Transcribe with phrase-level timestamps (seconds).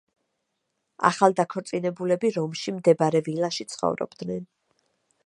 [1.09, 4.45] ახალდაქორწინებულები რომში მდებარე ვილაში ცხოვრობდნენ.